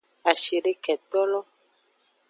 [0.31, 1.39] Ashideketolo.